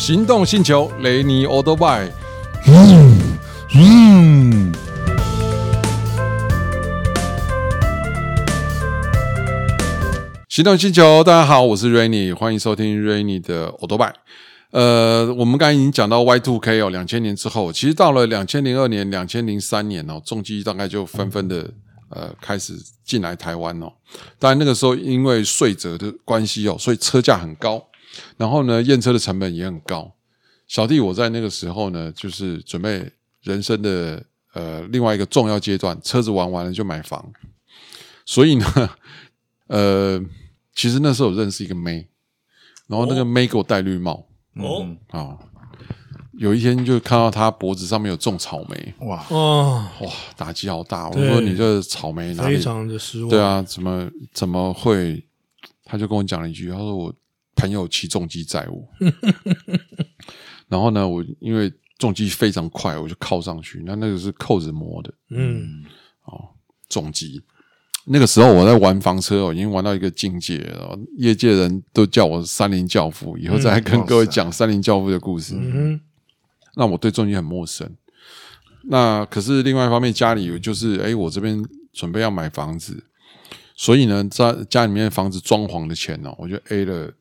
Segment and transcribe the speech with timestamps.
[0.00, 2.10] 行动星球雷尼欧多拜。
[2.66, 3.18] 嗯
[3.74, 4.72] 嗯，
[10.48, 14.14] 行动星球，大家好，我是 Rainy，欢迎收听 Rainy 的欧多拜。
[14.70, 21.70] 呃，我们刚才已经讲到 Y2K 哦，两千年之后，其实到了两千零二年、两千零三年哦，重机大概就纷纷的
[22.08, 22.72] 呃开始
[23.04, 23.92] 进来台湾哦。
[24.38, 27.84] 当然那个时候因为税则的关系哦，所以车价很高，
[28.36, 30.12] 然后呢验车的成本也很高。
[30.66, 33.10] 小弟我在那个时候呢，就是准备
[33.42, 34.24] 人生的
[34.54, 37.32] 呃另外一个重要阶段，车子玩完了就买房，
[38.24, 38.90] 所以呢，
[39.66, 40.20] 呃，
[40.74, 42.08] 其实那时候我认识一个妹，
[42.86, 44.26] 然后那个妹给我戴绿帽。
[44.56, 45.38] 哦，啊、哦，
[46.32, 51.08] 有一天就看到她脖子上面有种草莓，哇哦，哇，打击好大！
[51.08, 52.56] 我说你这草莓哪里？
[52.56, 53.28] 非常的失望。
[53.28, 55.24] 对啊，怎么怎么会？
[55.84, 57.12] 他就跟我讲了一句，他说我
[57.56, 58.88] 朋友骑重机载我，
[60.68, 65.84] 然后呢，我因为重机非常快，我就靠上去，那那个是扣子磨的，嗯，
[66.24, 66.50] 哦，
[66.88, 67.42] 重机。
[68.06, 70.98] 那个时候我在玩房车，我已经玩到一个境界了。
[71.18, 75.54] 业界人都叫我“三菱教父”，以后再来跟各位讲“三菱教父”的故事。
[75.54, 76.00] 嗯，
[76.76, 77.94] 那我对重机很陌生。
[78.84, 81.62] 那可是另外一方面，家里有就是，哎，我这边
[81.92, 83.04] 准备要买房子，
[83.76, 87.12] 所以呢，在家里面房子装潢的钱呢，我就 A 了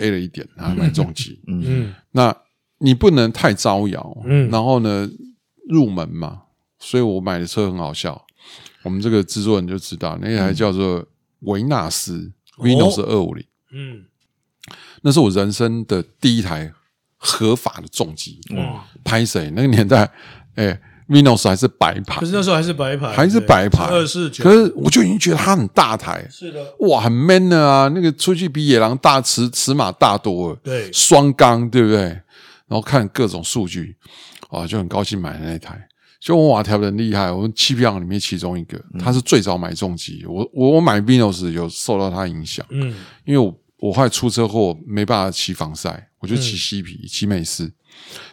[0.00, 1.40] A 了一点，然后买重机。
[1.46, 2.36] 嗯嗯，那
[2.78, 5.08] 你不能太招摇，嗯，然后呢，
[5.68, 6.42] 入门嘛，
[6.78, 8.26] 所以我买的车很好笑。
[8.82, 11.06] 我们这个制作人就知道，那台叫做
[11.40, 14.04] 维纳斯 Vinos 二五零，嗯，
[15.02, 16.72] 那是我人生的第一台
[17.16, 18.40] 合法的重机。
[18.56, 19.50] 哇，拍谁？
[19.54, 20.10] 那个年代，
[20.54, 24.42] 哎，Vinos 还是白牌，可是那时候还是白牌，还是白牌，二四九。
[24.42, 27.88] 可是我就已经觉得它很大台，是的，哇，很 man 的啊！
[27.94, 31.98] 那个出去比野狼大，尺尺码大多了，对，双缸，对不对？
[32.68, 33.96] 然后看各种数据，
[34.48, 35.86] 啊，就很高兴买了那台。
[36.20, 40.22] 就我瓦调的很厉害，我们七匹狼里面其中一个，他是最早买重机。
[40.28, 47.72] 我我我买 Vinos 有受到他影响，嗯，因为我我后来出车祸没办法骑防晒，我就骑西皮骑美式，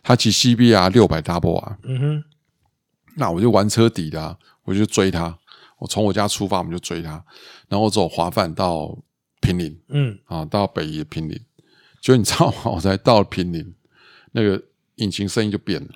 [0.03, 2.23] 他骑 CBR 六百 Double 啊嗯哼，
[3.17, 5.37] 那我就玩车底的，啊，我就追他，
[5.79, 7.11] 我从我家出发，我们就追他，
[7.67, 8.97] 然后我走华范到
[9.41, 11.39] 平林，嗯啊，到北宜的坪林，
[12.01, 12.71] 就你知道吗？
[12.71, 13.73] 我才到了坪林，
[14.31, 14.63] 那个。
[14.97, 15.89] 引擎声音就变了，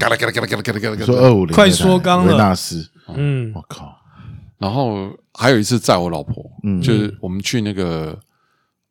[0.00, 3.96] 嘎啦嘎啦嘎啦嘎啦嘎啦嘎啦，说二五零快缩缸了，维纳斯，嗯，我靠！
[4.58, 8.18] 然后还有一次载我老婆，嗯，就是我们去那个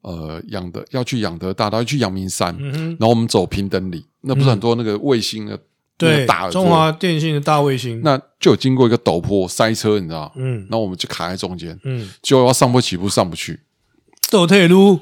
[0.03, 5.59] 呃养德，要去养德大道，要去阳明山，嗯哼，然后我们走平等里，那不是很多那个卫星的，
[5.97, 10.31] 对，大中华电信的大卫星，那就有经过一个陡坡塞车，你知道？
[10.35, 13.59] 嗯，然后我们就卡在中间，嗯，结果要上坡起步上不去，
[14.29, 14.99] 倒退路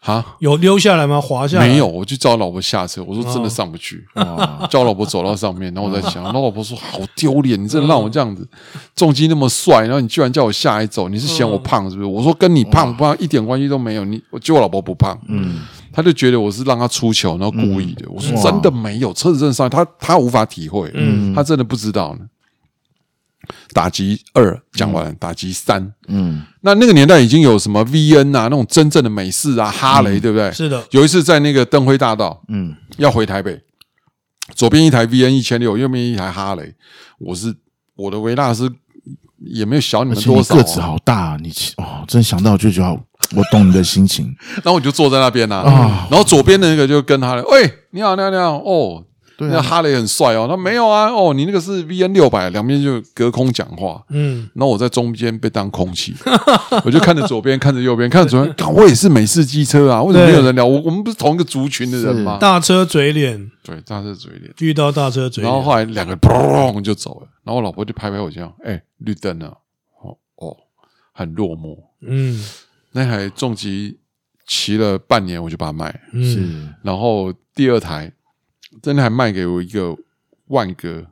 [0.00, 1.20] 啊，有溜下来吗？
[1.20, 1.68] 滑下来？
[1.68, 3.04] 没有，我就叫我老婆下车。
[3.04, 5.72] 我说真的上不去，哦、 叫我老婆走到上面。
[5.74, 8.48] 然后我在想，然后我老婆说好丢脸，你真的让我这样子，
[8.96, 12.08] 重机那么帅，然后你居然叫我下来走，你是嫌我胖是不是？
[12.08, 14.04] 我说跟你胖不胖一点关系都没有。
[14.06, 15.60] 你我就我老婆不胖，嗯，
[15.92, 18.04] 他就觉得我是让他出糗，然后故意的。
[18.08, 22.26] 我说真的没有，车子真的上，他他无法体会，嗯，他真的不知道呢。
[23.72, 30.52] 打击二讲完了，打击三，嗯，那那个年代已经有什么 VN 啊，那种真正的美式啊，哈雷，对不对？
[30.52, 30.86] 是的。
[30.90, 33.60] 有一次在那个灯辉大道，嗯，要回台北，
[34.54, 36.74] 左边一台 VN 一千六，右边一台哈雷。
[37.18, 37.52] 我是
[37.96, 38.70] 我的维纳斯
[39.40, 42.88] 也没有小你们多少，个子好大，你哦，真想到就觉得
[43.34, 44.34] 我懂你的心情。
[44.62, 45.62] 然后我就坐在那边呐，
[46.10, 49.04] 然后左边的那个就跟他了，喂，你好，你好，你好，哦。
[49.40, 56.14] 对啊、那哈雷很帅哦，他没有啊，哦，你那个是 VN 六百，两边就隔空讲话，嗯，然后我在中间被当空气，
[56.84, 60.66] 我就看着左边，看着右边，看着左边， 我也是美式机车啊，为什么没有人聊？
[60.66, 62.36] 我我们不是同一个族群的人吗？
[62.38, 69.46] 大车嘴脸，对，大车嘴脸，遇到大车嘴脸，然后后来两个砰就走了，然后我老婆就拍拍我这样，哎，绿灯了，
[70.02, 70.54] 哦哦，
[71.14, 72.44] 很落寞，嗯，
[72.92, 73.98] 那台重机
[74.46, 76.46] 骑了半年，我就把它卖，嗯、是，
[76.82, 78.12] 然后第二台。
[78.82, 79.96] 真的还卖给我一个
[80.46, 81.06] 万哥，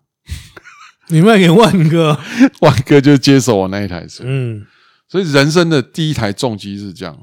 [1.08, 2.18] 你卖给万哥，
[2.60, 4.24] 万哥就接手我那一台车。
[4.26, 4.66] 嗯，
[5.08, 7.18] 所以人生的第一台重机是这样，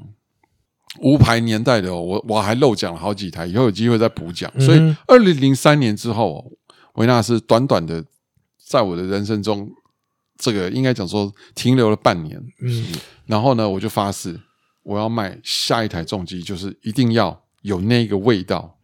[1.00, 4.50] 无牌年代的，我我还漏讲了好几台，以后有机会再补讲。
[4.60, 6.52] 所以二零零三年之后，
[6.94, 8.04] 维纳斯短短的
[8.62, 9.70] 在我的人生中，
[10.38, 12.40] 这个应该讲说停留了半年。
[12.60, 12.86] 嗯，
[13.26, 14.38] 然后呢，我就发誓
[14.82, 18.75] 我要卖下一台重机，就是一定要有那个味道。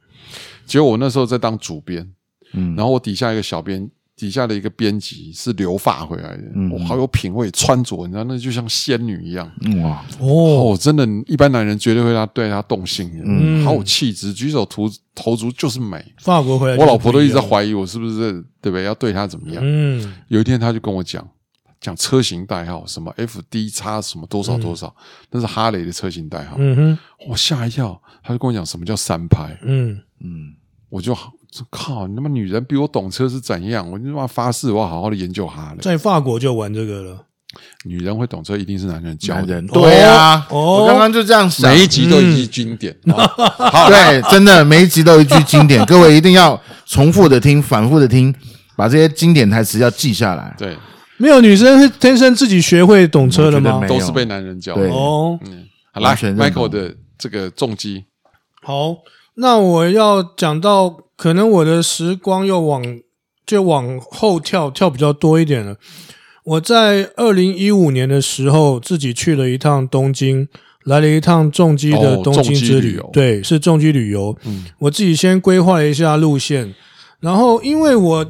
[0.67, 2.09] 结果我那时候在当主编，
[2.53, 6.71] 嗯，然后我底下一个小编底下的一个编辑是留发回来的，嗯。
[6.71, 9.51] 我好有品味，穿着你知道那就像仙女一样。
[9.83, 13.65] 哇，哦，哦，真的，一般男人绝对会让对他动心的，嗯。
[13.65, 16.05] 好有气质，举手投投足就是美。
[16.21, 19.63] 法国回来，我老婆都一直在怀疑我是不是对不对，要对她怎么样。
[19.65, 21.27] 嗯，有一天，他就跟我讲
[21.83, 24.95] 讲车型代号，什么 FD 叉什么多少多少，
[25.33, 26.55] 那是哈雷的车型代号。
[26.59, 26.99] 嗯哼，
[27.29, 30.55] 我吓一跳，他就跟我讲什么叫三拍，嗯，嗯，
[30.89, 31.33] 我就好
[31.69, 33.91] 靠，你他妈女人比我懂车是怎样？
[33.91, 35.83] 我就他妈发誓，我要好好的研究哈雷。
[35.83, 37.27] 在法国就玩这个了，
[37.85, 39.61] 女人会懂车，一定是男人教的。
[39.63, 42.97] 对啊，哦我刚刚就这样想，每一集都一句经典。
[43.03, 48.33] 对，真的每一集都一句经典， 各位一定要重复的听，反复的听，
[48.77, 50.55] 把这些经典台词要记下来。
[50.57, 50.79] 对，
[51.19, 53.87] 没有女生是天生自己学会懂车的吗？
[53.87, 54.75] 都是被男人教。
[54.75, 54.89] 对。
[54.89, 54.95] 的。
[54.95, 58.05] 哦，嗯，好来完全认同，Michael 的这个重机，
[58.63, 58.97] 好，
[59.37, 62.83] 那我要讲到，可能我的时光又往
[63.47, 65.77] 就往后跳，跳比较多一点了。
[66.45, 70.49] 我在二零一五年的时候，自己去了一趟东京，
[70.85, 73.01] 来了一趟重机的哦东京之旅。
[73.13, 74.37] 对，是重机旅游。
[74.45, 74.65] 嗯。
[74.81, 76.75] 我自己先规划了一下路线，
[77.21, 78.27] 然后因为我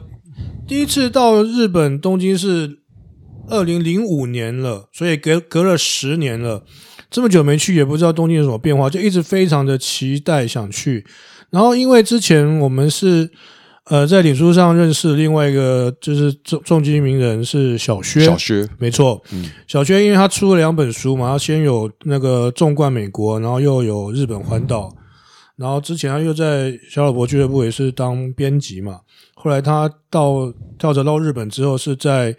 [0.67, 2.79] 第一次到日本东京是
[3.49, 6.65] 二零零五年了，所以隔隔了十年了。
[7.11, 11.05] 这么久没去，也不知道东京有什么变化，就一直非常的期待想去。
[11.51, 13.31] 然后因为之前我们是
[13.85, 19.51] 呃在脸书上认识另外一个就是重重机名人是小薛，小薛，没错，嗯。
[19.67, 24.91] 小薛因为他出了两本书嘛，他先有那个纵贯美国，然后又有日本环岛，
[25.63, 29.03] 然后之前他又在小老婆俱乐部也是当编辑嘛，
[29.35, 32.37] 后来他到跳槽到日本之后是在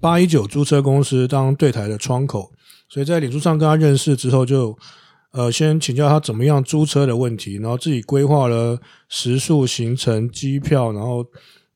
[0.00, 2.50] 八一九租车公司当对台的窗口，
[2.88, 4.76] 所以在脸书上跟他认识之后就，
[5.30, 11.24] 呃先请教他怎么样租车的问题，然后自己规划了时速、行程、机票，然后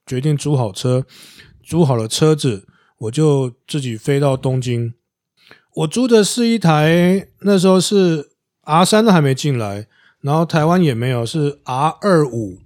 [0.05, 1.07] 决定租好车，
[1.63, 2.67] 租好了车子。
[2.99, 4.93] 我就自己飞到东京，
[5.77, 8.31] 我租的是一台那时候是
[8.63, 9.87] R 三都还没进来，
[10.21, 12.59] 然后台湾也没有，是 R 二五，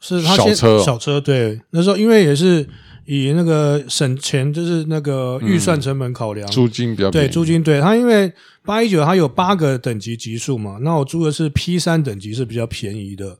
[0.00, 2.68] 是小车哦小车对，那时候因为也是
[3.06, 8.32] 以那个省钱，就是那个预算成本考量，租金比较便对租金对它因为
[8.64, 13.38] 八一九它有八个等级级数嘛，那我租的是 P 三等级是比较便宜的，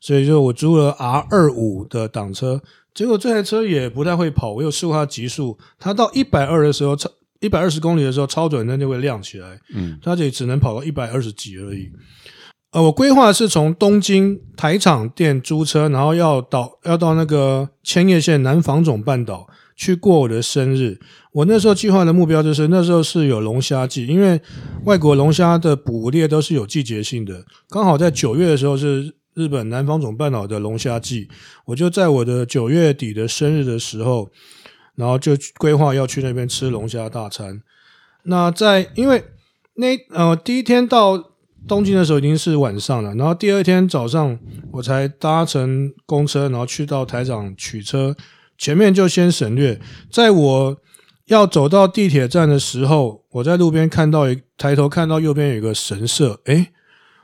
[0.00, 2.60] 所以就我租了 R 二五的挡车。
[2.94, 7.08] 结果这台车也不太会跑，我有试过它的极速，它到一百二的时候，超
[7.38, 11.88] 一百二十公里的时候，超转灯就会亮起来，嗯，它这里只能跑到一百二十几而已。
[12.70, 21.00] 呃，我规划是从东京台场店租车，然后要到要到那个千叶县南房总半岛去过我的生日。
[21.32, 24.38] 我那时候计划的目标就是那时候是有龙虾季，因为
[24.84, 31.28] 外国龙虾的捕猎都是有季节性的，刚好在九月的时候是日本南方总半岛的龙虾季，
[31.64, 34.28] 我就在我的九月底的生日的时候，
[34.94, 37.62] 然后就规划要去那边吃龙虾大餐。
[38.24, 39.24] 那在因为
[39.74, 41.32] 那呃第一天到
[41.68, 44.36] 东京的时候已经是晚上了，然后第二天早上
[44.72, 48.16] 我才搭乘公车，然后去到台场取车。
[48.56, 49.78] 前面就先省略，
[50.10, 50.76] 在我
[51.26, 56.72] 要走到地铁站的时候，我在路边看到一抬头看到右边有一个神社，诶，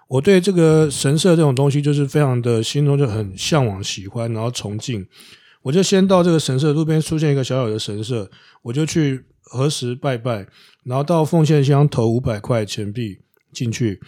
[0.07, 5.05] 我对这个神社这种东西就是非常的心中就很向往、喜欢，然后崇敬。
[5.63, 8.31] 我就先到这个神社路边出现一个小小的神社，
[8.63, 10.47] 我就去核实拜拜，
[10.85, 13.19] 然后到奉献箱投五百块钱币
[13.55, 14.01] 进去，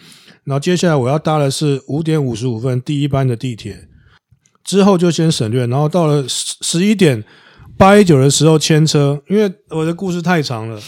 [0.43, 3.87] 然后接下来我要搭的是五点五十五分第一班的地铁，
[4.63, 7.23] 之后就先省略，然后到了十十一点
[7.77, 10.81] 八一九的时候牵车，因为我的故事太长了，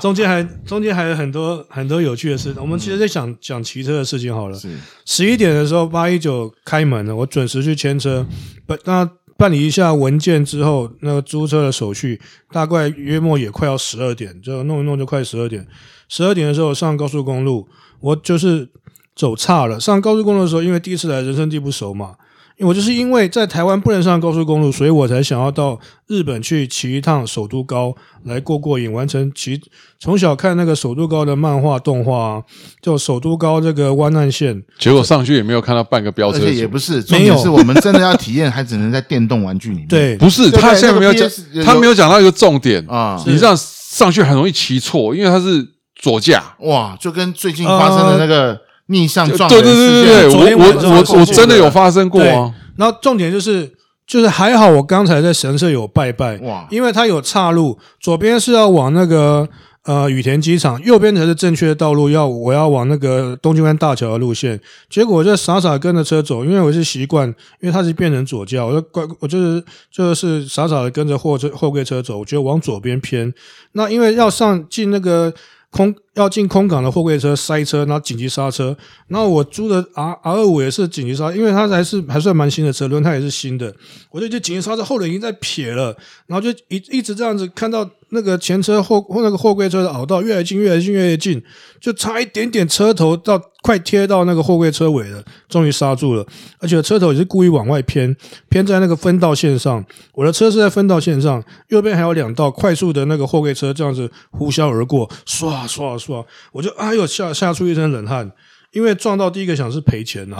[0.00, 4.58] 中间还 中间还有很多很多有趣的事，我们其实在讲讲骑车的事情好了。
[5.04, 8.26] 十一点的时候，八一九开门了，我准时去牵车。
[8.66, 15.66] 不，那办理一下文件之后，那个租车的手续，大概约莫也快要十二点，就弄一弄就快十二点。
[16.08, 17.68] 十二点的时候上高速公路，
[18.00, 18.68] 我就是
[19.16, 19.80] 走岔了。
[19.80, 22.14] 上高速公路的时候，因为第一次来，人生地不熟嘛。
[22.56, 27.94] 因为我就是因为在台湾不能上高速公路，所以我才想要到日本去骑一趟首都高
[28.24, 29.60] 来过过瘾，完成骑
[29.98, 32.42] 从小看那个首都高的漫画动画啊，
[32.80, 34.62] 就首都高这个湾岸线。
[34.78, 39.86] 结果上去也没有看到半个飙车而且也，不是，没有是我们真的要体验，还只能在电动玩具里面。
[39.90, 46.54] 对，不是他现在没有那个讲，他没有讲到一个重点啊你这样上去很容易骑错，因为它是左驾。
[46.60, 52.52] 哇，就跟最近发生的那个逆向撞对人事对对对对，件，昨天我我我真的有发生过啊。
[52.76, 53.72] 然后重点就是，
[54.06, 59.48] 就是还好我刚才在神社有拜拜，哇因为它有岔路，左边是要往那个
[59.84, 64.60] 呃羽田机场，右边才是正确的道路，要我要往那个东京湾大桥的路线。
[64.90, 67.26] 结果我就傻傻跟着车走，因为我是习惯，
[67.60, 73.32] 因为它是变成左驾，我就怪我就是就是傻傻的跟着货车货柜车走，我觉得往左边偏。
[73.72, 75.32] 那因为要上进那个。
[75.74, 78.76] 空要进空港的货柜车塞车，然后紧急刹车。
[79.08, 83.74] 然后我租的 R R 二五也是紧急刹，因为它还是还算蛮新的车，轮胎也是新的。
[84.12, 85.96] 我就就紧急刹车，后轮已经在撇了，
[86.28, 87.90] 然后就一一直这样子看到。
[88.14, 91.42] 那个前车后后那个货柜车的凹道越来越近，越来越近，越来越近，
[91.80, 96.24] 就差一点点车头到快贴到那个货柜车尾了，终于刹住了。
[96.58, 98.16] 而且车头也是故意往外偏，
[98.48, 99.84] 偏在那个分道线上。
[100.14, 108.30] 我的车是在分道线上，右边还有两道快速的那个货柜车这样子呼啸而过，唰唰唰，我就哎呦吓吓出一身冷汗，
[108.72, 110.36] 因为撞到第一个想是赔钱呐、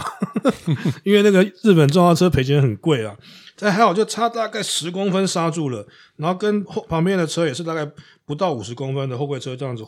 [1.03, 3.15] 因为那个日本撞到车赔钱很贵啊。
[3.57, 7.89] 但还好，就差大概十公分刹住了，然后跟后旁边的车也是大概
[8.25, 9.83] 不到五十公分的后柜车这样子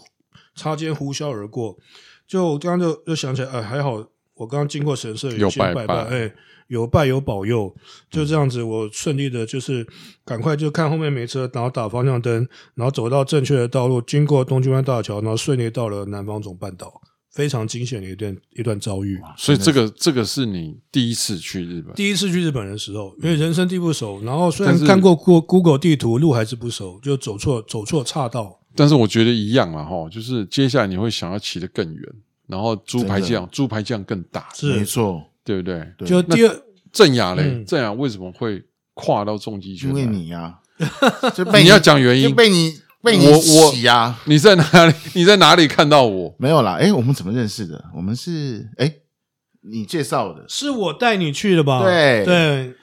[0.56, 1.78] 擦肩呼啸而过。
[2.26, 3.96] 就刚刚就就想起来，哎，还好
[4.36, 6.34] 我刚刚经过神社有拜拜，哎，
[6.68, 7.74] 有拜有保佑，
[8.10, 9.86] 就这样子我顺利的，就是
[10.26, 17.02] 赶快就看后面没车，然后打方向灯，然后走到正确的道路，经过东京湾大桥，然后顺利到了南方总半岛。
[17.38, 28.60] 非常惊险的一段一段遭遇，所以这个这个是你第一次去日本，第一次去日本的时候，因为人生地不熟，然后虽然看过过 Google 地图，路还是不熟，就走错走错岔道。
[28.76, 32.04] 但是我觉得一样了哈，就是接下来你会想要骑得更远，
[32.48, 34.74] 然后猪排酱猪排酱更大，是。
[34.74, 35.88] 没错，对不对？
[35.96, 36.08] 对。
[36.08, 38.64] 就第二正雅嘞，正雅为什么会
[38.96, 39.92] 跨到重机圈？
[39.92, 42.80] 因为你呀、啊， 就被你，你要讲原因，被你。
[43.08, 44.20] 被你洗啊！
[44.26, 44.94] 你在哪里？
[45.14, 46.36] 你在哪里看到我？
[46.38, 46.78] 没有啦。
[46.80, 47.86] 哎，我们怎么认识的？
[47.96, 48.94] 我们是哎，
[49.62, 51.84] 你介绍的，是我带你去的吧？
[51.84, 52.74] 对对。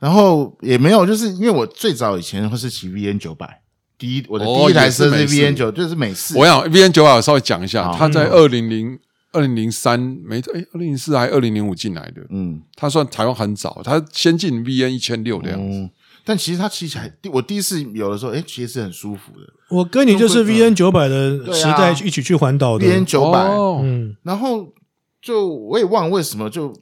[0.00, 3.62] 然后也没有，就是因为我最早以前会是骑 VN 九百，
[3.96, 6.36] 第一我的第一台车是 VN 九，就是美式。
[6.36, 8.98] 我想 VN 九百，我稍微讲一下，他在二零零
[9.32, 12.22] 二零零三没哎，二零零四还二零零五进来的。
[12.30, 15.88] 嗯，他算台湾很早，他先进 VN 一千六的样子。
[16.24, 19.52] 但其实它骑起来，我第一次有的时候，哎，其实是很舒服的。
[19.68, 22.86] 我跟你就是 VN 九百的时代一起去环岛的。
[22.86, 23.40] VN 九百，
[23.82, 24.72] 嗯，然后
[25.20, 26.74] 就我也忘了为什么就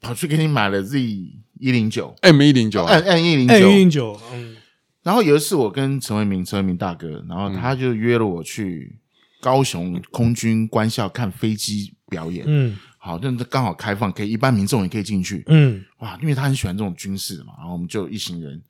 [0.00, 2.14] 跑去给你买了 Z 一零九。
[2.20, 2.84] M 一零九。
[2.84, 3.54] M M 一零九。
[3.54, 4.56] M 一零九，嗯。
[5.02, 8.98] 然后有一次我跟陈为民陈为民大哥，然后他就约了我去
[9.40, 18.62] 高雄空军官校看飞机表演，嗯，好，那这刚好开放，可以一般民众也可以进去，嗯，哇，因为他很喜欢这种军事嘛，然后我们就一行人。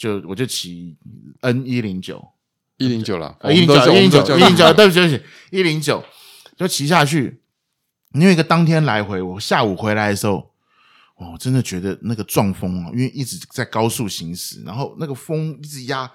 [0.00, 0.96] 就我就骑
[1.42, 2.26] N 一零九
[2.78, 6.02] 一零九了，一零九一零九一零九，对不起对不起，一零九
[6.56, 7.42] 就骑下去。
[8.14, 10.52] 因为一个当天来回，我下午回来的时候，
[11.18, 16.10] 我真的觉得那个撞风啊，因为一直在高速行驶，然后那个风一直压，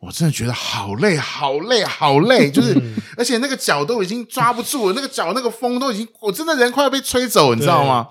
[0.00, 2.50] 我真的觉得好累，好累，好累。
[2.50, 2.74] 就是
[3.18, 8.08] 而且那个脚都已经抓不住了，那个脚那个风都已经，我真的人快要被吹走，你知道吗？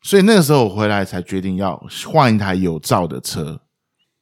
[0.00, 3.60] 所以那个时候我回来才决定要换一台有照的车。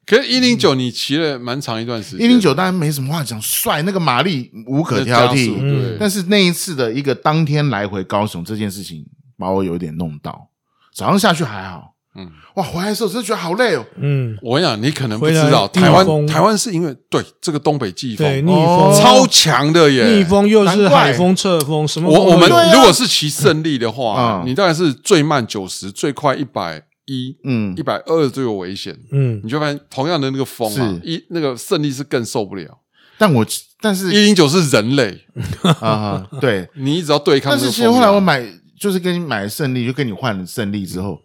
[0.06, 2.26] 可是，一零九你骑了蛮长一段时间。
[2.26, 5.58] 一零九当然没什么话讲，帅，那个马力无可挑剔。
[5.58, 9.06] 对、但是那一次的一个当天来回高雄这件事情，
[9.38, 10.48] 把我有点弄到。
[10.94, 13.84] 早上下去还好，嗯，哇，回来的时候真的觉得好累哦。
[13.96, 22.10] 嗯，我跟你讲，你可能不知道，台湾台湾是因为对这个东北季风，逆风超强的耶，逆风又是海风、侧风，什么？
[22.10, 26.82] 我我们如果是骑胜利的话，你当然是最慢九十，最快一百。
[27.06, 32.78] 一嗯，一百二最有危险，嗯，你就发现同样的那个风啊，一那个胜利是更受不了。
[33.16, 33.46] 但我
[33.80, 35.24] 但是一零九是人类
[35.80, 37.52] 啊，对 你一直要对抗。
[37.52, 38.44] 但是其实后来我买
[38.78, 41.20] 就是跟你买胜利，就跟你换了胜利之后，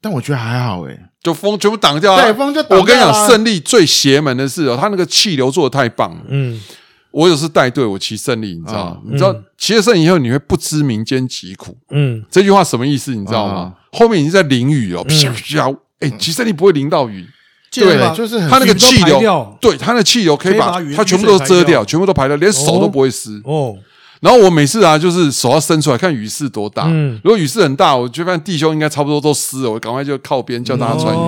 [0.00, 2.22] 但我觉得还好诶，就风全部挡掉了。
[2.22, 2.60] 对，风就。
[2.70, 6.22] 我跟你讲，胜利最邪门的是哦，他那个气流做的太棒了。
[6.28, 6.60] 嗯，
[7.10, 9.02] 我有时带队，我骑胜利，你知道？
[9.04, 11.76] 你知道骑了胜利以后，你会不知民间疾苦。
[11.90, 13.14] 嗯，这句话什么意思？
[13.14, 13.74] 你知道吗？
[13.92, 15.78] 后面已经在淋雨哦，啪啪！
[16.00, 17.26] 哎，其实你不会淋到雨，
[17.72, 23.74] 对，就是它那个气流，对，它那气流可以把它全部都遮掉，全部都排掉，连手都不会湿哦。
[24.20, 26.88] 然后我每次啊，就是手要伸出来看雨势多大，
[27.24, 31.18] 如果雨势很大，我就发现弟兄应该差不多都湿了，我赶快就靠边叫大家穿雨。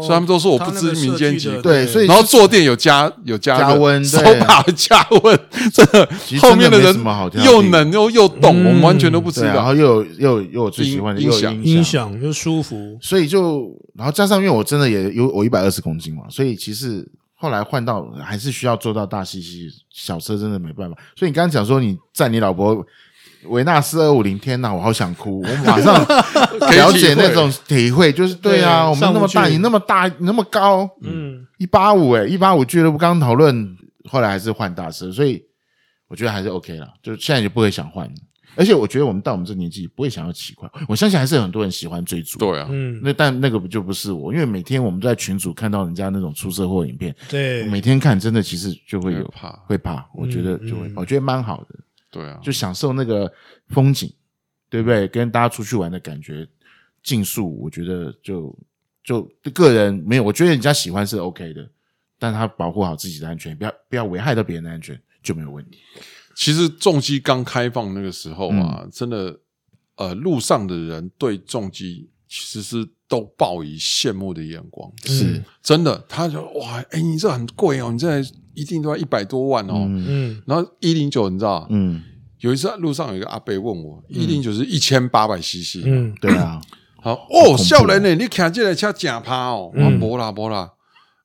[0.00, 5.38] 所以他们都说我不知民间疾苦，对，所以然后坐垫有加有加加温，手把 加温，
[5.72, 6.08] 真的
[6.40, 6.94] 后面的人
[7.44, 9.46] 又冷又又冻，我们完全都不知道。
[9.48, 20.96] 然后又有又又我最喜欢的音响，音响又舒服，所以就然后加上因为我真的也有我一百二十公斤嘛，所以其实后来换到还是需要坐到大西西小车，真的没办法。
[21.16, 22.86] 所以你刚刚讲说你载你老婆。
[23.44, 25.40] 维纳斯二五零，天哪，我好想哭！
[25.46, 33.76] 我马上了解那种体会，就是对啊，我们那么大，你那么大，你那么高，嗯，一八五，哎一八五俱乐部刚刚讨论，
[34.08, 35.42] 后来还是换大师，所以
[36.08, 38.08] 我觉得还是 OK 了，就现在就不会想换。
[38.56, 42.36] 而且我觉得我们到我们这年纪不会想要奇怪，我相信还是有很多人喜欢追逐。
[42.36, 50.04] 对啊，嗯，那但那个就不是我，因为每天我们在群组看到人家那种出车祸影片，对，每天看真的其实就会有怕会怕。
[50.12, 51.76] 我觉得就会，嗯我觉得蛮好的，
[52.10, 53.32] 对啊，就享受那个
[53.68, 54.12] 风景，
[54.68, 55.06] 对不对？
[55.08, 56.46] 跟大家出去玩的感觉，
[57.02, 58.56] 竞速，我觉得就
[59.02, 61.70] 就个人没有，我觉得人家喜欢是 OK 的，
[62.18, 65.78] 但他保护好自己的安全，不要不要危害到别人的安全就没有问题。
[66.34, 69.40] 其实重机刚开放那个时候啊，嗯真的，
[69.96, 75.98] 呃，路上的人对重机其实是都报以羡慕的眼光，是，真的。
[76.08, 78.20] 他就哇，哎，你这很贵哦，你这
[78.54, 79.74] 一定都要一百多万哦。
[79.88, 80.04] 嗯。
[80.08, 80.42] 嗯。
[80.46, 82.00] 然后一零九，你知道，嗯，
[82.38, 86.14] 有一次路上有一个阿伯问我，一零九是一千八百 CC，嗯。
[86.20, 86.60] 对啊，
[87.02, 87.56] 好哦，怖。
[87.56, 89.98] 少年呢，你开这台车真趴哦，我嗯。
[89.98, 90.74] 说无啦无啦，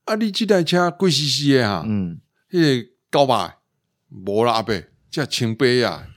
[0.06, 1.84] 啊，你这台车贵 CC 的哈？
[1.88, 3.58] 嗯，迄个高吧，
[4.10, 4.74] 无啦阿伯，
[5.12, 6.08] 这清杯啊，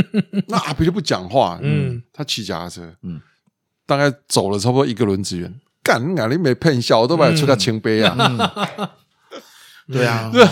[0.48, 3.20] 那阿伯就不讲话，嗯，他骑脚踏车，嗯
[3.88, 5.50] 大概走了差不多一个轮子远，
[5.82, 8.14] 干，你啊，你没骗笑，我都把你吹到清杯啊，
[9.90, 10.46] 对啊，对。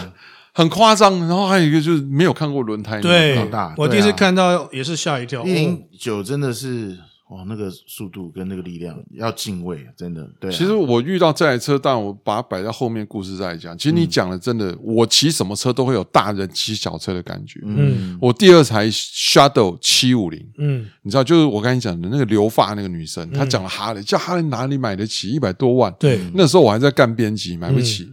[0.55, 1.19] 很夸张。
[1.29, 6.97] 然后还有一个就是没有看过轮胎，对我第一次看到也是吓一跳，一哦零九真的是
[7.29, 10.25] 哇，那个速度跟那个力量要敬畏，真的。
[10.39, 13.77] 对啊，其实我遇到这台车，但我把它摆在后面故事再讲。
[13.77, 17.59] 其实你讲的真的，我骑什么车都会有大人骑小车的感觉。
[17.65, 25.93] 嗯我第二台 Shadow 七五零，嗯你知道，就是我刚才讲的那个留发那个女生，她讲了哈雷，叫哈雷哪里买得起一百多万？
[25.99, 28.09] 对，那时候我还在干编辑，买不起。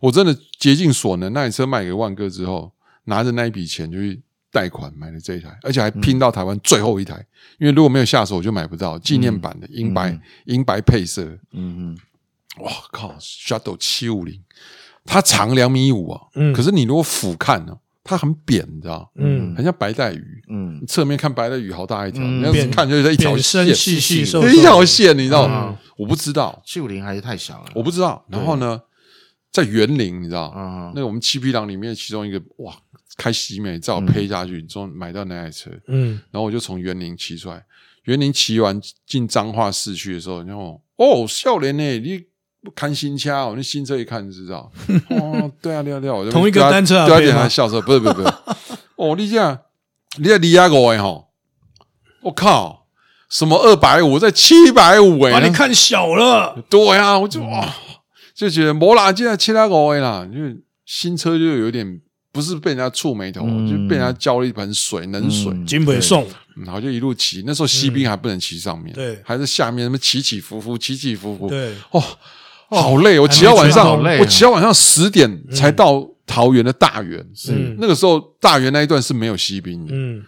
[0.00, 2.72] 我真的竭尽所能，那台车卖给万哥之后，
[3.04, 4.20] 拿着那一笔钱就去
[4.52, 7.14] 贷款买了这一台，而且还拼到台湾最后一台，
[7.58, 11.24] 因为如果没有下手我就买不到纪念版的银白银白配色。
[11.52, 11.98] 嗯嗯
[12.58, 14.40] 哇靠，Shadow 七五零，
[15.04, 20.42] 它长两米五啊，嗯可是你如果俯瞰呢，它很扁，你知道，嗯很像白带鱼。
[20.48, 25.78] 嗯侧面看白带鱼好大一条，嗯你要是看就是一条线，细细一条线，你知道嗯吗？
[25.96, 27.66] 我不知道，七五零还是太小了。
[27.74, 28.24] 我不知道。
[28.28, 28.80] 然后呢，
[29.52, 32.74] 在园林，你知道，啊那个我们七匹狼里面其中一个哇，
[33.16, 35.70] 开喜美照配下去，终于买到那台车。
[35.88, 36.20] 嗯。
[36.30, 37.64] 然后我就从园林骑出来，
[38.04, 42.22] 园林骑完进彰化市区的时候，然后哦，少年呢，你
[42.74, 44.70] 看新车哦，你新车一看就知道。
[45.10, 48.28] 哦，对啊，对啊，对啊，我就同一个单车啊对啊点配吗他笑说，不是不是不是，
[48.96, 49.58] 哦，你这样，
[50.18, 51.30] 你在离亚国哎吼，
[52.22, 52.86] 我靠，
[53.28, 57.74] 什么二百五，在七百五哎，把你看小了，对啊，我就哇，
[58.40, 62.00] 就觉得没啦，现在七百五的啦，因为新车就有点
[62.32, 63.68] 不是被人家触霉头，嗯。
[63.68, 65.52] 就被人家浇了一盆水，冷水。
[65.52, 66.26] 嗯金北送，
[66.64, 69.20] 然后就一路骑，那时候西兵还不能骑上面，对。
[69.22, 72.02] 还是下面什么起起伏伏，起起伏伏，对，哦，
[72.70, 74.20] 好累，我骑到晚上，好累啊。
[74.20, 80.22] 我骑到晚上十点才到桃园的大园，嗯那个时候大园那一段是没有西兵的，嗯。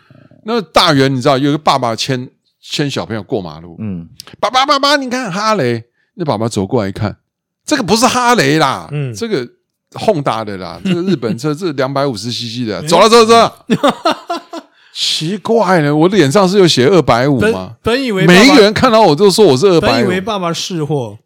[0.45, 2.29] 那大园你知道有一个爸爸牵
[2.61, 4.07] 牵小朋友过马路，嗯。
[4.39, 5.85] 爸爸爸爸，你看哈雷，
[6.17, 7.17] 那爸爸走过来一看，
[7.65, 9.47] 这个不是哈雷啦，嗯这个
[9.93, 13.67] Honda 的啦， 这个日本车，这两百五十 CC 的，走了走了走了。
[14.95, 17.77] 奇怪了，我的脸上是有写二百五本吗？
[17.83, 20.09] 本以为爸爸每一个人看到我都说我是二百本以。
[20.09, 21.19] 为爸爸是货，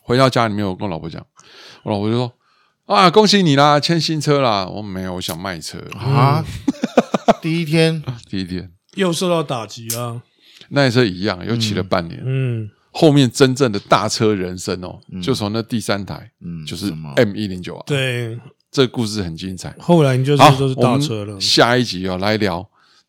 [0.00, 1.22] 回到家里面，我跟我老婆讲，
[1.82, 2.32] 我老婆就说
[2.86, 5.78] ：“啊，恭喜你啦，签新车啦！”我没有，我想卖车。
[5.98, 6.42] 啊，
[7.42, 10.22] 第一天第一天又受到打击啊，
[10.70, 12.22] 那台车一样，又骑了半年。
[12.24, 18.38] 嗯后面真正的大车人生哦，就从那第三台，嗯就是 M 一零九啊。，对，
[18.70, 19.74] 这个故事很精彩。
[19.80, 22.64] 后来你就是好，都是大车了，下一集哦，来聊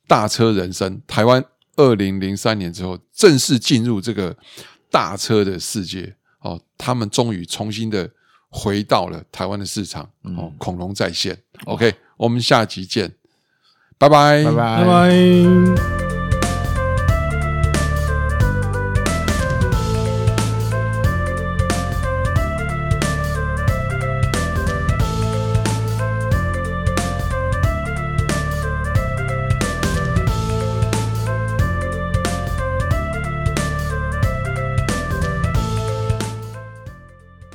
[0.08, 1.00] 大车人生。
[1.06, 1.46] 台湾
[1.76, 4.36] 二零零三年之后正式进入这个
[4.90, 8.10] 大车的世界哦，他们终于重新的
[8.50, 11.38] 回到了台湾的市场哦，恐龙再现。
[11.66, 13.14] OK，我们下集见，
[14.00, 15.95] 拜拜，拜拜拜拜。